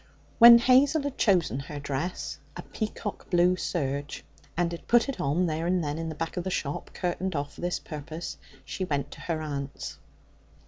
[0.39, 4.23] When Hazel had chosen her dress a peacock blue serge
[4.57, 7.35] and had put it on there and then in the back of the shop, curtained
[7.35, 9.99] off for this purpose, she went to her aunt's.